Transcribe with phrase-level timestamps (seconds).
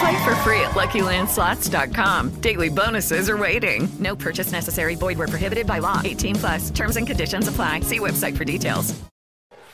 [0.00, 2.40] Play for free at LuckyLandSlots.com.
[2.40, 3.88] Daily bonuses are waiting.
[3.98, 4.94] No purchase necessary.
[4.94, 6.00] Void where prohibited by law.
[6.04, 6.70] 18 plus.
[6.70, 7.80] Terms and conditions apply.
[7.80, 8.94] See website for details.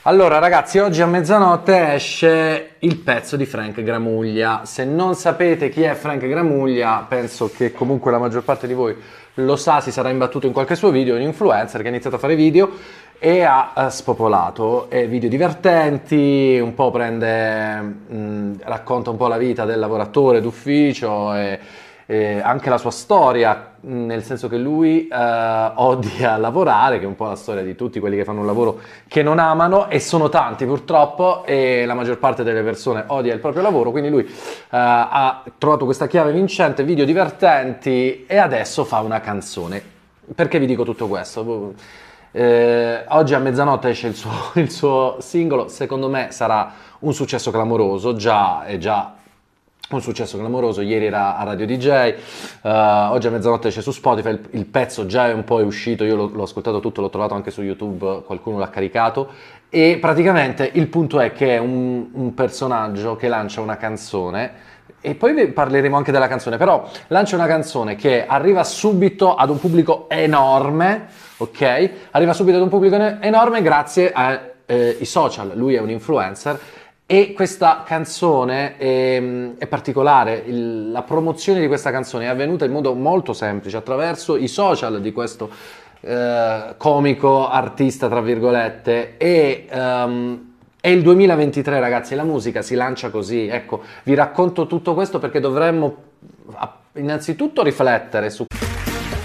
[0.05, 4.63] Allora ragazzi, oggi a mezzanotte esce il pezzo di Frank Gramuglia.
[4.65, 8.97] Se non sapete chi è Frank Gramuglia, penso che comunque la maggior parte di voi
[9.35, 12.19] lo sa, si sarà imbattuto in qualche suo video, un influencer che ha iniziato a
[12.19, 12.73] fare video
[13.25, 19.37] e ha eh, spopolato e video divertenti, un po' prende, mh, racconta un po' la
[19.37, 21.61] vita del lavoratore d'ufficio e,
[22.05, 27.15] e anche la sua storia, nel senso che lui eh, odia lavorare, che è un
[27.15, 30.29] po' la storia di tutti quelli che fanno un lavoro che non amano e sono
[30.29, 34.33] tanti purtroppo e la maggior parte delle persone odia il proprio lavoro, quindi lui eh,
[34.71, 39.81] ha trovato questa chiave vincente, video divertenti e adesso fa una canzone.
[40.35, 41.75] Perché vi dico tutto questo?
[42.35, 44.31] Eh, oggi a mezzanotte esce il suo,
[44.61, 49.15] il suo, singolo, secondo me sarà un successo clamoroso, già è già
[49.91, 52.17] un successo clamoroso, ieri era a Radio DJ, eh,
[52.63, 56.17] oggi a mezzanotte esce su Spotify, il, il, pezzo già è un po' uscito, io
[56.17, 59.29] l'ho, l'ho ascoltato tutto, l'ho trovato anche su YouTube, qualcuno l'ha caricato.
[59.69, 64.71] E praticamente il punto è che è un, un personaggio che lancia una canzone.
[65.01, 69.59] E poi parleremo anche della canzone, però lancia una canzone che arriva subito ad un
[69.59, 71.09] pubblico enorme,
[71.43, 71.91] ok?
[72.13, 76.59] Arriva subito ad un pubblico enorme grazie ai eh, social, lui è un influencer
[77.05, 79.23] e questa canzone è,
[79.59, 84.37] è particolare, Il, la promozione di questa canzone è avvenuta in modo molto semplice attraverso
[84.37, 85.51] i social di questo
[86.01, 89.67] eh, comico artista, tra virgolette, e...
[89.73, 90.51] Um,
[90.83, 95.39] è il 2023 ragazzi, la musica si lancia così, ecco, vi racconto tutto questo perché
[95.39, 95.97] dovremmo
[96.95, 98.47] innanzitutto riflettere su...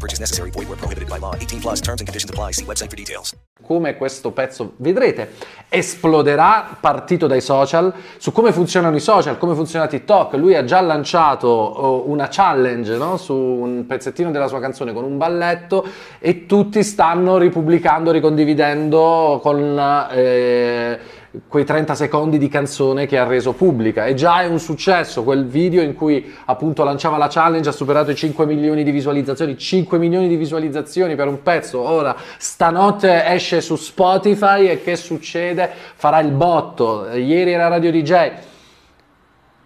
[0.00, 0.50] No purchase necessary.
[0.50, 1.34] Void where prohibited by law.
[1.34, 2.52] 18 plus terms and conditions apply.
[2.52, 3.34] See website for details.
[3.62, 5.32] Come questo pezzo, vedrete,
[5.68, 10.34] esploderà partito dai social, su come funzionano i social, come funziona TikTok.
[10.34, 13.18] Lui ha già lanciato oh, una challenge no?
[13.18, 15.86] su un pezzettino della sua canzone con un balletto
[16.18, 20.08] e tutti stanno ripubblicando, ricondividendo con...
[20.10, 24.06] Eh, quei 30 secondi di canzone che ha reso pubblica.
[24.06, 28.10] E già è un successo quel video in cui appunto lanciava la challenge ha superato
[28.10, 29.56] i 5 milioni di visualizzazioni.
[29.56, 31.80] 5 milioni di visualizzazioni per un pezzo.
[31.80, 35.70] Ora stanotte esce su Spotify e che succede?
[35.94, 37.08] Farà il botto.
[37.14, 38.30] Ieri era Radio DJ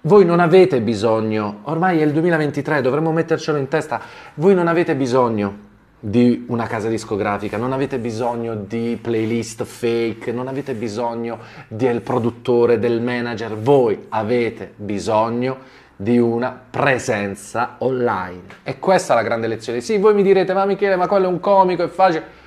[0.07, 4.03] voi non avete bisogno ormai è il 2023 dovremmo mettercelo in testa.
[4.35, 5.73] Voi non avete bisogno
[6.07, 12.79] di una casa discografica, non avete bisogno di playlist fake, non avete bisogno del produttore,
[12.79, 15.57] del manager, voi avete bisogno
[15.97, 18.43] di una presenza online.
[18.65, 19.81] E questa è la grande lezione.
[19.81, 22.43] Sì, voi mi direte, ma Michele, ma quello è un comico, è facile.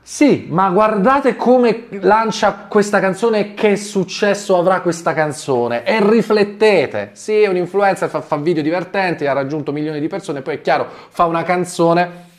[0.00, 7.10] Sì, ma guardate come lancia questa canzone e che successo avrà questa canzone e riflettete.
[7.14, 10.60] Sì, è un influencer, fa, fa video divertenti, ha raggiunto milioni di persone, poi è
[10.60, 12.34] chiaro, fa una canzone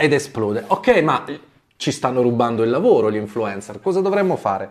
[0.00, 0.64] ed esplode.
[0.66, 1.24] Ok, ma
[1.76, 3.80] ci stanno rubando il lavoro gli influencer.
[3.80, 4.70] Cosa dovremmo fare?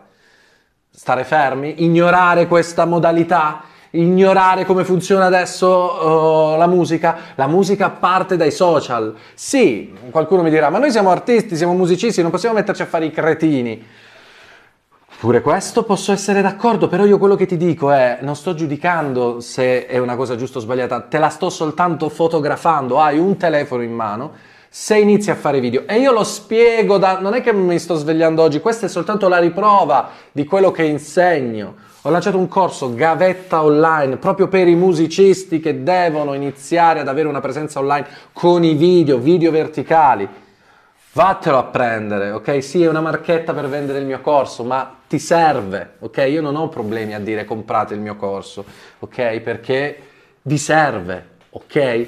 [0.89, 1.83] Stare fermi?
[1.83, 3.61] Ignorare questa modalità?
[3.91, 7.17] Ignorare come funziona adesso uh, la musica?
[7.35, 9.15] La musica parte dai social.
[9.33, 13.05] Sì, qualcuno mi dirà, ma noi siamo artisti, siamo musicisti, non possiamo metterci a fare
[13.05, 13.85] i cretini.
[15.19, 19.41] Pure questo posso essere d'accordo, però io quello che ti dico è, non sto giudicando
[19.41, 23.83] se è una cosa giusta o sbagliata, te la sto soltanto fotografando, hai un telefono
[23.83, 24.31] in mano,
[24.69, 25.87] se inizi a fare video.
[25.87, 29.27] E io lo spiego da non è che mi sto svegliando oggi questa è soltanto
[29.27, 31.87] la riprova di quello che insegno.
[32.03, 37.27] Ho lanciato un corso gavetta online proprio per i musicisti che devono iniziare ad avere
[37.27, 40.27] una presenza online con i video video verticali.
[41.11, 42.63] Vattelo a prendere ok?
[42.63, 46.17] Sì è una marchetta per vendere il mio corso ma ti serve ok?
[46.29, 48.63] Io non ho problemi a dire comprate il mio corso
[48.99, 49.39] ok?
[49.39, 49.99] Perché
[50.43, 52.07] vi serve ok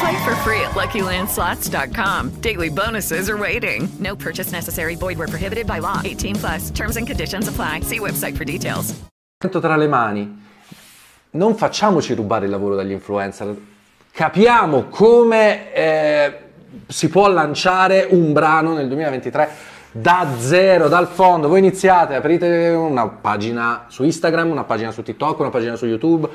[0.00, 2.40] Play for free at LuckyLandSlots.com.
[2.40, 3.88] Daily bonuses are waiting.
[3.98, 4.96] No purchase necessary.
[4.96, 6.00] Void where prohibited by law.
[6.04, 6.70] 18 plus.
[6.70, 7.80] Terms and conditions apply.
[7.80, 8.94] See website for details.
[9.38, 10.44] tra le mani.
[11.30, 13.54] Non facciamoci rubare il lavoro dagli influencer.
[14.10, 16.38] Capiamo come eh,
[16.86, 21.48] si può lanciare un brano nel 2023 da zero, dal fondo.
[21.48, 26.28] Voi iniziate, aprite una pagina su Instagram, una pagina su TikTok, una pagina su YouTube,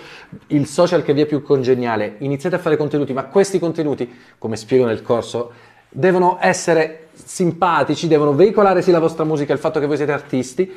[0.47, 2.15] il social che vi è più congeniale.
[2.19, 5.51] Iniziate a fare contenuti, ma questi contenuti, come spiego nel corso,
[5.89, 10.71] devono essere simpatici, devono veicolare sì la vostra musica, il fatto che voi siete artisti,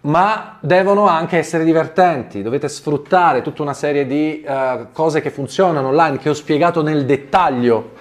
[0.00, 2.40] ma devono anche essere divertenti.
[2.40, 7.04] Dovete sfruttare tutta una serie di uh, cose che funzionano online, che ho spiegato nel
[7.04, 7.97] dettaglio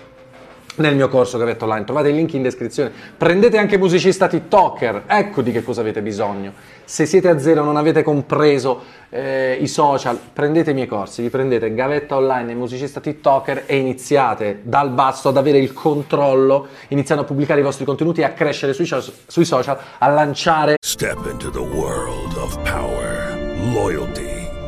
[0.78, 2.92] nel mio corso Gavetto Online, trovate il link in descrizione.
[3.18, 6.54] Prendete anche musicista TikToker, ecco di che cosa avete bisogno.
[6.84, 11.30] Se siete a zero, non avete compreso eh, i social, prendete i miei corsi, vi
[11.30, 17.24] prendete Gavetta Online e musicista TikToker e iniziate dal basso ad avere il controllo, iniziando
[17.24, 18.88] a pubblicare i vostri contenuti e a crescere sui,
[19.28, 20.76] sui social, a lanciare.
[20.80, 23.36] Step into the world of power,
[23.74, 24.37] loyalty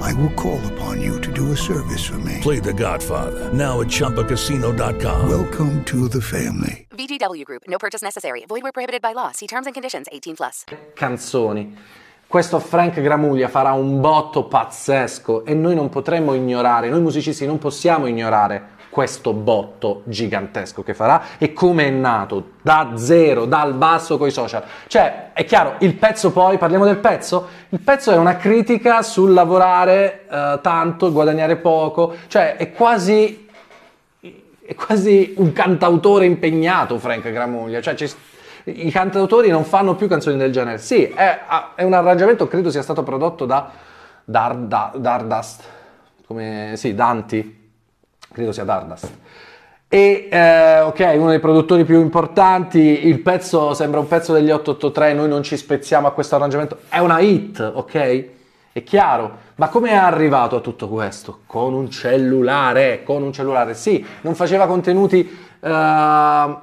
[0.00, 2.38] I will call upon you to do a service for me.
[2.40, 5.28] Play The Godfather now at ChumbaCasino.com.
[5.28, 6.86] Welcome to the family.
[6.96, 7.62] VGW Group.
[7.66, 8.44] No purchase necessary.
[8.46, 9.32] Void where prohibited by law.
[9.32, 10.06] See terms and conditions.
[10.12, 10.64] 18 plus.
[10.94, 11.76] Canzoni.
[12.26, 17.58] Questo Frank Gramuglia farà un botto pazzesco e noi non potremmo ignorare, noi musicisti non
[17.58, 24.18] possiamo ignorare questo botto gigantesco che farà e come è nato da zero, dal basso
[24.18, 24.62] coi social.
[24.86, 27.48] Cioè, è chiaro, il pezzo poi, parliamo del pezzo?
[27.70, 33.48] Il pezzo è una critica sul lavorare uh, tanto, guadagnare poco, cioè è quasi
[34.64, 38.14] è quasi un cantautore impegnato Frank Gramuglia, cioè ci-
[38.66, 40.78] i cantautori non fanno più canzoni del genere.
[40.78, 41.40] Sì, è,
[41.74, 43.72] è un arrangiamento, credo sia stato prodotto da
[44.24, 45.64] Dar- da- Dardust,
[46.28, 47.63] come, sì, Danti,
[48.34, 49.10] credo sia Dardust.
[49.88, 55.12] E eh, ok, uno dei produttori più importanti, il pezzo sembra un pezzo degli 883,
[55.12, 58.24] noi non ci spezziamo a questo arrangiamento, è una hit, ok?
[58.72, 61.42] È chiaro, ma come è arrivato a tutto questo?
[61.46, 65.20] Con un cellulare, con un cellulare, sì, non faceva contenuti
[65.60, 66.56] eh,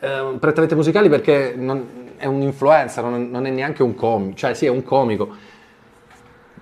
[0.00, 4.54] eh, prettamente musicali perché non- è un influencer, non, non è neanche un comico, cioè
[4.54, 5.28] sì, è un comico.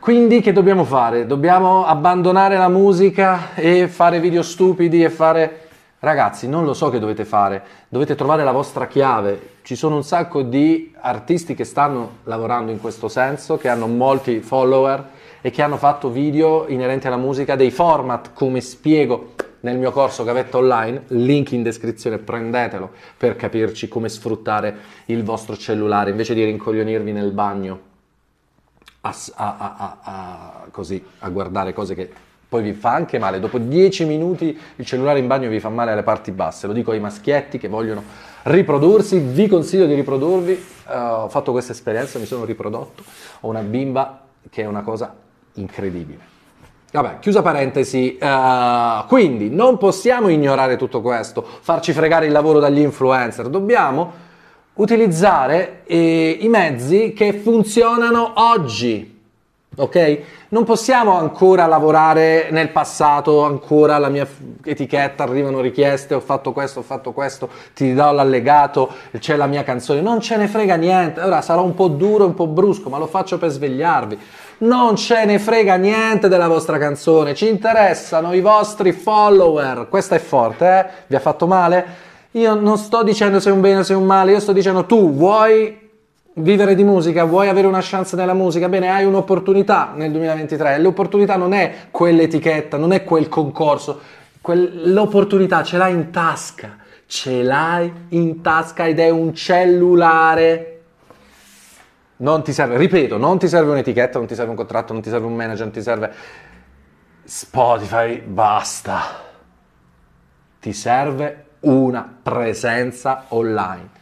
[0.00, 1.26] Quindi che dobbiamo fare?
[1.26, 5.66] Dobbiamo abbandonare la musica e fare video stupidi e fare...
[5.98, 9.56] Ragazzi, non lo so che dovete fare, dovete trovare la vostra chiave.
[9.62, 14.38] Ci sono un sacco di artisti che stanno lavorando in questo senso, che hanno molti
[14.38, 15.04] follower
[15.40, 20.22] e che hanno fatto video inerenti alla musica, dei format come spiego nel mio corso
[20.22, 24.76] Gavetta Online, link in descrizione, prendetelo per capirci come sfruttare
[25.06, 27.88] il vostro cellulare invece di rincoglionirvi nel bagno
[29.00, 32.10] a, a- a- così, a guardare cose che
[32.48, 33.40] poi vi fa anche male.
[33.40, 36.66] Dopo 10 minuti il cellulare in bagno vi fa male alle parti basse.
[36.66, 38.02] Lo dico ai maschietti che vogliono
[38.44, 39.18] riprodursi.
[39.18, 40.52] Vi consiglio di riprodurvi.
[40.88, 43.02] Eh, ho fatto questa esperienza, mi sono riprodotto.
[43.40, 45.14] Ho una bimba che è una cosa
[45.54, 46.36] incredibile.
[46.90, 52.78] Vabbè, chiusa parentesi, eh, quindi non possiamo ignorare tutto questo, farci fregare il lavoro dagli
[52.78, 54.10] influencer, dobbiamo
[54.78, 59.16] utilizzare eh, i mezzi che funzionano oggi.
[59.76, 60.20] Ok?
[60.49, 64.26] Non possiamo ancora lavorare nel passato, ancora la mia
[64.64, 69.62] etichetta, arrivano richieste, ho fatto questo, ho fatto questo, ti do l'allegato, c'è la mia
[69.62, 71.20] canzone, non ce ne frega niente.
[71.20, 74.18] Ora sarò un po' duro, un po' brusco, ma lo faccio per svegliarvi.
[74.58, 79.87] Non ce ne frega niente della vostra canzone, ci interessano i vostri follower.
[79.88, 80.87] Questa è forte, eh?
[81.06, 82.06] Vi ha fatto male?
[82.32, 84.52] Io non sto dicendo se è un bene o se è un male, io sto
[84.52, 85.87] dicendo tu vuoi
[86.35, 90.78] vivere di musica, vuoi avere una chance nella musica, bene, hai un'opportunità nel 2023.
[90.78, 94.00] L'opportunità non è quell'etichetta, non è quel concorso,
[94.40, 100.75] quel- l'opportunità ce l'hai in tasca, ce l'hai in tasca ed è un cellulare.
[102.18, 105.08] Non ti serve, ripeto, non ti serve un'etichetta, non ti serve un contratto, non ti
[105.08, 106.12] serve un manager, non ti serve
[107.25, 109.26] Spotify, basta.
[110.61, 113.96] Ti serve una presenza online.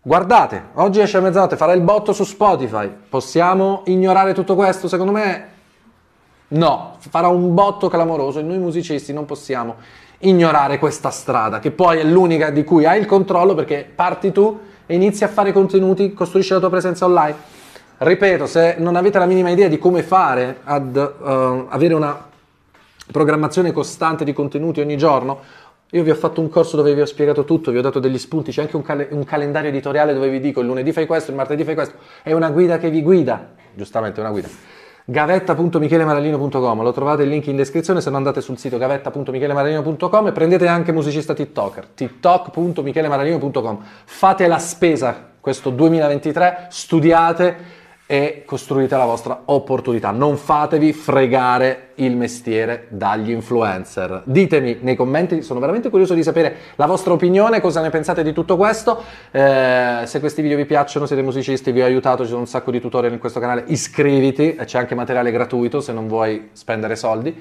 [0.00, 2.90] Guardate, oggi esce a mezzanotte, farà il botto su Spotify.
[3.08, 4.88] Possiamo ignorare tutto questo?
[4.88, 5.48] Secondo me
[6.48, 9.76] no, farà un botto clamoroso e noi musicisti non possiamo
[10.20, 14.58] ignorare questa strada, che poi è l'unica di cui hai il controllo perché parti tu
[14.86, 17.36] e inizi a fare contenuti, costruisci la tua presenza online.
[17.98, 22.26] Ripeto, se non avete la minima idea di come fare ad eh, avere una
[23.10, 25.40] programmazione costante di contenuti ogni giorno,
[25.90, 28.18] io vi ho fatto un corso dove vi ho spiegato tutto, vi ho dato degli
[28.18, 31.30] spunti, c'è anche un, cal- un calendario editoriale dove vi dico il lunedì fai questo,
[31.30, 34.48] il martedì fai questo, è una guida che vi guida, giustamente è una guida.
[35.06, 40.66] gavetta.michelemaralino.com, lo trovate il link in descrizione, se no andate sul sito gavetta.michelemaralino.com e prendete
[40.66, 47.56] anche musicista TikToker, tiktok.michelemaralino.com, fate la spesa questo 2023, studiate
[48.10, 50.12] e costruite la vostra opportunità.
[50.12, 54.22] Non fatevi fregare il mestiere dagli influencer.
[54.24, 58.32] Ditemi nei commenti, sono veramente curioso di sapere la vostra opinione, cosa ne pensate di
[58.32, 59.02] tutto questo.
[59.30, 62.70] Eh, se questi video vi piacciono, siete musicisti, vi ho aiutato, ci sono un sacco
[62.70, 67.38] di tutorial in questo canale, iscriviti, c'è anche materiale gratuito se non vuoi spendere soldi.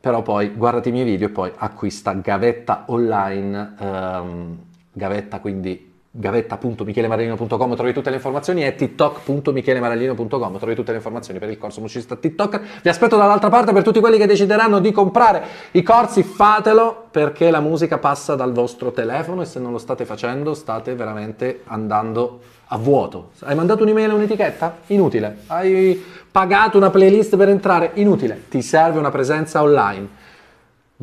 [0.00, 4.58] Però poi guardati i miei video e poi acquista Gavetta online, ehm,
[4.90, 11.56] Gavetta quindi gavetta.michelemaralino.com trovi tutte le informazioni e tiktok.michelemaralino.com trovi tutte le informazioni per il
[11.56, 12.60] corso musicista TikTok.
[12.82, 15.42] Vi aspetto dall'altra parte per tutti quelli che decideranno di comprare
[15.72, 20.04] i corsi, fatelo perché la musica passa dal vostro telefono e se non lo state
[20.04, 23.30] facendo state veramente andando a vuoto.
[23.40, 24.76] Hai mandato un'email e un'etichetta?
[24.88, 25.38] Inutile.
[25.46, 27.92] Hai pagato una playlist per entrare?
[27.94, 28.44] Inutile.
[28.50, 30.20] Ti serve una presenza online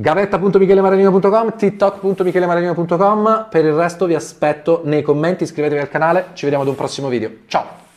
[0.02, 6.70] gavetta.michelemaralino.com, tiktok.michelemaralino.com, per il resto vi aspetto nei commenti, iscrivetevi al canale, ci vediamo ad
[6.70, 7.30] un prossimo video.
[7.48, 7.89] Ciao!